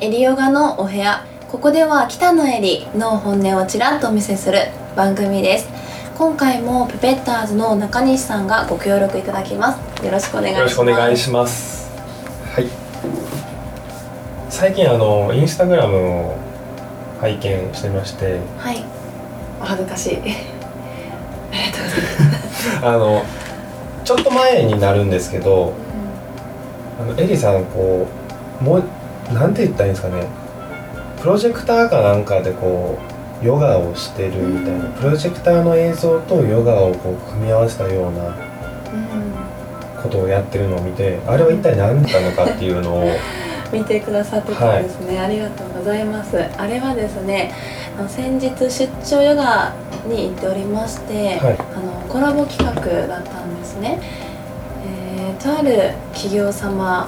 [0.00, 1.26] エリヨガのお部屋。
[1.50, 4.58] ここでは北野エリの本音をちらっとお見せする
[4.94, 5.68] 番組です。
[6.16, 10.04] 今回もペペッターズの中西さんがご協力いただきます。
[10.04, 10.58] よろしくお願いします。
[10.58, 11.90] よろしくお願いします。
[12.54, 12.68] はい。
[14.48, 16.38] 最近あのインスタグラムを
[17.20, 18.38] 拝見してまして。
[18.56, 18.84] はい。
[19.60, 20.18] お恥ずかしい。
[20.22, 20.36] ありが
[21.76, 22.78] とうございます。
[22.86, 23.24] あの
[24.04, 25.72] ちょっと前になるんですけど
[27.00, 28.06] あのエリさんこ
[28.60, 28.84] うもう
[29.32, 30.26] なんて言ったらいいんですかね。
[31.20, 32.98] プロジェクターかなんかでこ
[33.42, 34.92] うヨガをしてるみたいな、うん。
[34.92, 38.34] プロジェクターの映像とヨガをこう組み合わせたような
[40.02, 43.04] ことをやってるのを見てあれは一体何だったのかっていうのを
[43.72, 46.42] 見てくださってたんですね、ありがとうございます。
[46.56, 47.52] あれはですね
[48.08, 49.72] 先日出張ヨガ
[50.08, 51.56] に行っておりまして、はい。
[51.76, 52.72] あのコラボ企画
[53.06, 54.00] だったんですね、
[54.86, 57.06] えーとある企業様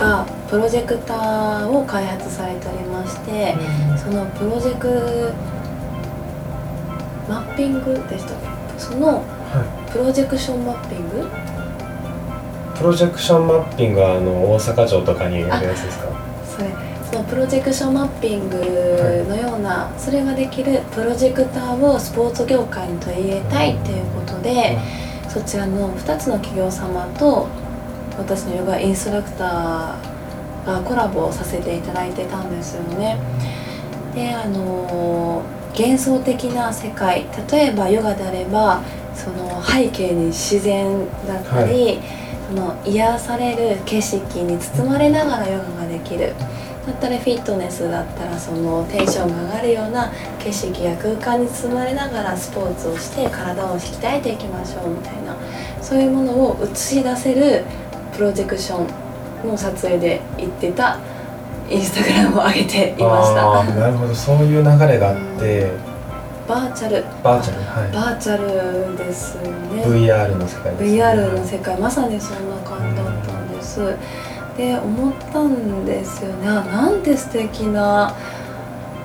[0.00, 3.54] がプロジェクターを開発されておりまして、
[3.98, 5.32] そのプロジェク
[7.28, 8.80] マッピングでしたっけ？
[8.80, 11.20] そのはプロジェクションマッピング？
[11.20, 16.08] い、プロジェクションマッピングはあの大阪城とかにやるやつですか？
[16.44, 16.70] それ
[17.10, 18.56] そのプロジェクションマッピング
[19.28, 24.78] のような、それができるプロジェクターをスポーツ業界に取り入れたいっていうことで、
[25.28, 27.48] そちらの2つの企業様と
[28.20, 33.18] 私のヨガインストラクターがコラボをさせていただいてたんですよね。
[34.14, 38.82] であの幻想的な世界例えばヨガであれば
[39.14, 42.00] その背景に自然だったり、
[42.48, 46.34] その癒される景色に包まれながらヨガができる
[46.86, 55.36] だったりフィットネスだったらそのテンションが上がるような景色や空間に包まれながらスポーツをして体を鍛えていきましょうみたいな
[55.82, 57.64] そういうものを映し出せる
[58.20, 60.98] プロジェクションの撮影で行ってた
[61.70, 63.64] インスタグラムを上げていました。
[63.64, 64.14] なるほど。
[64.14, 65.70] そういう流れがあって、
[66.46, 67.02] バーチャル。
[67.24, 73.96] バーチャルはバーチャルですよねい VR の世界です、VR の世界まさにそんな感じだったんです。
[74.58, 76.46] で思ったんですよね。
[76.46, 78.14] あなんて素敵な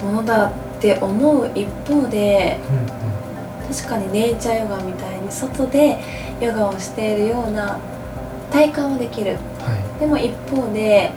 [0.04, 0.52] ものだっ
[0.82, 2.78] て思う一方でうん
[3.70, 3.74] うん。
[3.74, 6.00] 確かにネイチャーヨガみたいに外で
[6.42, 7.80] ヨガをしているような
[8.52, 9.34] 体感はできる。
[9.34, 11.12] はでも一方で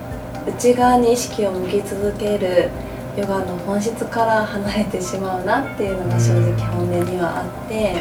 [0.47, 2.71] 内側に意識を向き続ける
[3.17, 7.97] ヨガの本質から離れてしまうなっていうのが正直本音にはあって。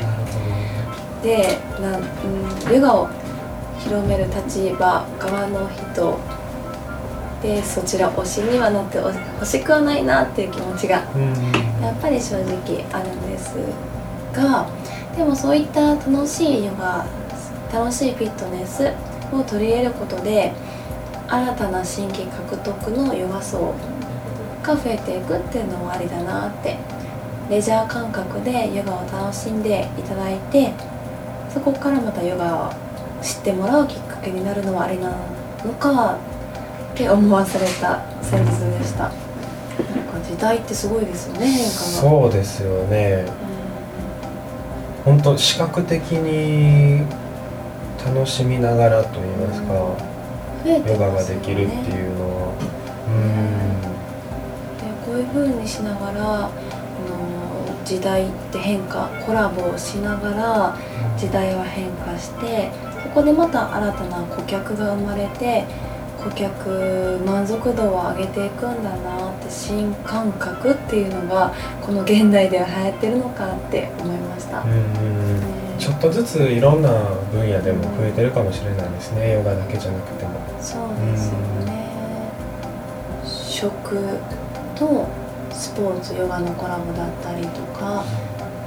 [1.23, 3.09] でな、うん、ヨガを
[3.79, 6.37] 広める立場側の人。
[7.41, 11.03] でそちら推しにはなってほ欲しくはないなっていう気持ちが
[11.81, 13.55] やっぱり正直あるんです
[14.33, 14.67] が
[15.15, 17.05] でもそういった楽しいヨガ
[17.71, 18.91] 楽しいフィットネス
[19.31, 20.53] を取り入れることで
[21.27, 23.73] 新たな新規獲得のヨガ層
[24.63, 26.77] が増えていくっていうのもありだなって
[27.49, 30.73] レジャー感覚でヨガを楽しんでいただいて
[31.53, 32.73] そこからまたヨガを
[33.21, 35.09] 知ってもらうきっかけになるのはありな
[35.65, 36.17] のか
[36.93, 39.03] って思わされた先日でした。
[39.03, 43.25] なんか時代ってすごいですよね変化がそうですよね。
[45.05, 47.03] 本当視覚的に
[48.07, 49.73] 楽しみながらと言いますか、
[50.65, 52.53] ヨガができるっていうのは。
[54.79, 60.75] でこういう風にしながらあの時代って変化コラボをしながら
[61.11, 61.17] うん。
[61.17, 62.71] 時代は変化して
[63.03, 65.65] そこでまた新たな顧客が生まれて
[66.23, 74.63] 顧客満足度を上げていくんだな新感覚っていうのがこの現代では流行ってるのかって思いました、
[75.79, 76.89] ちょっとずついろんな
[77.31, 80.39] 分野でも増えてるかもしれないですねヨガだけじゃなくても。
[80.61, 81.87] そうですよね。
[83.25, 84.19] 食
[84.75, 85.07] と
[85.51, 88.03] スポーツヨガのコラボだったりとか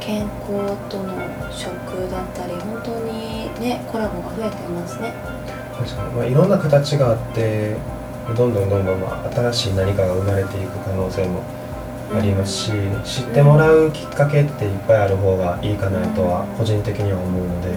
[0.01, 1.15] 健康との
[1.53, 5.13] 食だったり本当にねコラボが増えてますね。
[5.79, 7.77] 確かに、まあ、いろんな形があって
[8.35, 11.43] どんどんどんどん、まあ、新しい何かが生まれていく可能性も
[12.15, 12.73] ありますし、
[13.05, 17.69] 知ってもらうきっかけっていっぱいある方がいいかなとは個人的には思うので、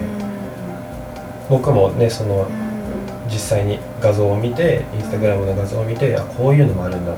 [1.48, 2.46] 僕もねその
[3.30, 7.14] 実際に画像を見てインスタグラムの画像を見てあこういうのもあるんだ。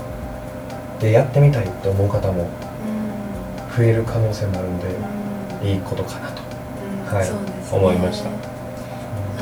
[1.00, 2.48] でやってみたいって思う方も
[3.76, 6.42] 増える可能性もあるんでいいことかなと、
[7.14, 7.30] はい。
[7.30, 7.36] ね。
[7.70, 8.30] 思いました。
[8.30, 8.32] あ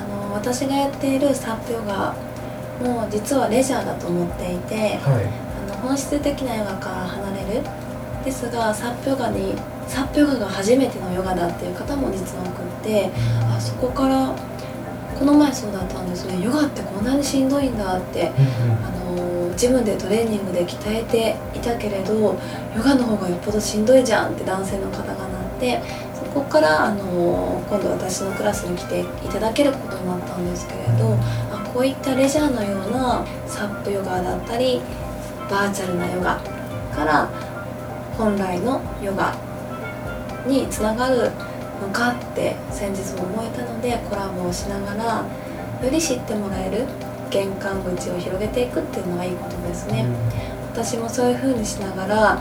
[0.06, 2.14] の私がやっているサップヨガ
[2.84, 5.24] も実はレジャーだと思っていてはい。
[5.70, 7.62] あの本質的なヨガから離れる。
[8.24, 9.54] ですがサップヨガに
[9.86, 13.10] サップヨガが初めてのヨガだっていう方も実は多くって
[13.54, 14.34] あそこから
[15.18, 16.42] この前そうだったんですね。
[16.42, 18.32] ヨガってこんなにしんどいんだって
[18.82, 25.80] あのジムでトレーニングで鍛えていたけれどヨガの方がよっぽどしんどいじゃんって男性の方がなって
[26.14, 31.14] そこからあの今度私のクラスに来ていただけることになったんですけれど
[31.52, 34.80] あこういったレジャーのようなサップヨガだったり
[35.50, 36.38] バーチャルなヨガ
[36.94, 37.26] から
[38.16, 39.34] 本来のヨガ
[40.46, 41.32] につながる
[41.82, 45.26] のかって先日も思えたのでコラボをしながら
[45.82, 46.86] より知ってもらえる
[47.30, 50.06] 玄関口を広げていくっていうのはいいことですね、
[50.72, 52.36] 私もそういう風にしながらあ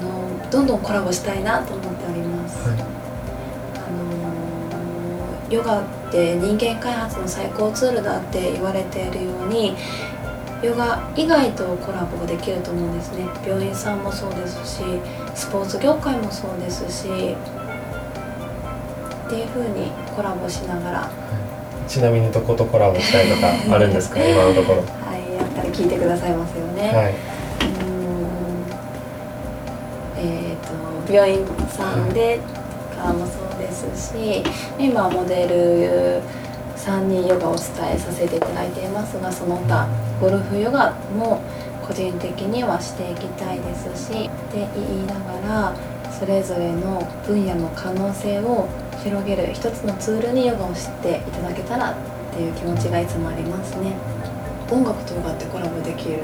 [0.00, 2.84] のどんどんコラボしたいなと思っております、はい、あ
[3.90, 4.17] の
[5.50, 9.74] ヨガって人間開発の最高ツールだって言われているように
[10.62, 13.26] ヨガ以外とコラボができると思うんですね。
[13.46, 14.82] 病院さんもそうですし
[15.34, 17.10] スポーツ業界もそうですしっ
[19.30, 21.10] ていう風にコラボしながら。
[21.86, 24.18] ちなみにどことコラボしたいとかあるんですか？
[24.22, 24.82] 今のところ。
[24.82, 27.14] はいやったら聞いてくださいますよね、はい、
[30.18, 32.40] えっ、ー、と病院さんで
[32.94, 34.42] かもそうですし、
[34.78, 36.22] 今モデル
[36.78, 39.86] 3人ヨガをお伝えさせていただいていますがその他
[40.20, 41.40] ゴルフヨガも
[41.86, 44.12] 個人的にはしていきたいですしっ
[44.52, 45.74] て言いながら
[46.18, 48.68] それぞれの分野の可能性を
[49.02, 51.94] 広げる一つのツールにヨガを知っていただけたらっ
[52.34, 53.92] ていう気持ちがいつもありますね。
[54.70, 56.18] 音楽とヨガってコラボできる？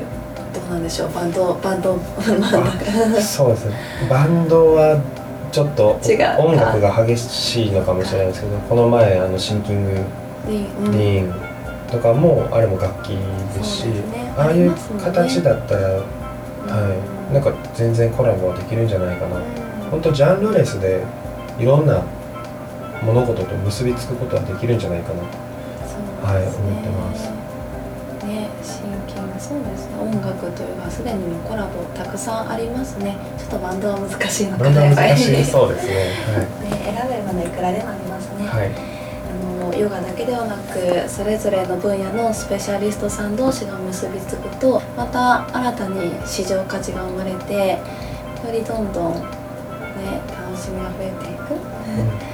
[0.52, 1.12] どうなんでしょう？
[1.12, 1.98] バンドバンド。
[3.22, 3.74] そうですね。
[4.10, 5.00] バンドは
[5.54, 6.00] ちょっと
[6.40, 9.90] 音楽が激しいのかもしれないですけどこの前あのシンキング
[10.48, 11.34] リーン
[11.88, 15.94] とかもあれも楽器ですし、ね、ああいう形だったら、ね、
[16.66, 17.32] はい。
[17.32, 19.44] なんか全然コラボできるんじゃないかな、うん、
[19.90, 21.04] 本当ジャンルレスで
[21.60, 22.02] いろんな
[23.04, 25.28] 物事と結びつくことはできるんじゃないかな、ね、
[26.20, 27.43] はい思ってます
[28.64, 29.96] ねシンキングそうですね。
[30.00, 33.16] 音楽というかすでにコラボたくさんありますね。
[33.38, 34.94] ちょっとバンドは難しいのかな。
[34.94, 35.94] 難しいそうですね,
[36.64, 38.46] はい、ね選べばねいくらでもありますね。
[38.46, 38.94] はい。
[39.78, 47.78] ヨガだけではなくそれぞれの分野のスペシャリストさん同士が結びつくとまた新たに市場価値が生まれて
[48.44, 52.33] よりどんどんね楽しみが増えていく、うん、ね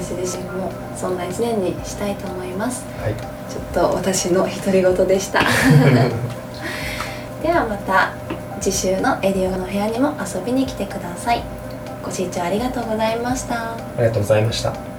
[0.00, 5.40] 私自身もそんな一年にしたいと思います、はい、ちょっと私の独り言でした。
[7.42, 8.12] ではまた
[8.60, 11.42] 次週のエディオガの部屋にも遊びに来てください。
[12.02, 13.72] ご視聴ありがとうございました。
[13.72, 14.89] ありがとうございました